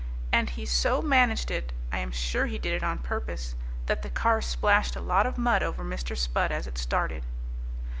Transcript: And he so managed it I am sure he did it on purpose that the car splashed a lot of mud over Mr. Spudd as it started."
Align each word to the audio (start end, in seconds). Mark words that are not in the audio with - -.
And 0.31 0.49
he 0.49 0.65
so 0.65 0.99
managed 1.03 1.51
it 1.51 1.73
I 1.91 1.99
am 1.99 2.09
sure 2.09 2.47
he 2.47 2.57
did 2.57 2.73
it 2.73 2.81
on 2.83 2.97
purpose 2.97 3.53
that 3.85 4.01
the 4.01 4.09
car 4.09 4.41
splashed 4.41 4.95
a 4.95 4.99
lot 4.99 5.27
of 5.27 5.37
mud 5.37 5.61
over 5.61 5.83
Mr. 5.83 6.17
Spudd 6.17 6.49
as 6.51 6.65
it 6.65 6.79
started." 6.79 7.23